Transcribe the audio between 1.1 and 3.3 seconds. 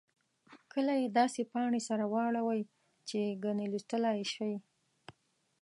داسې پاڼې سره واړوئ چې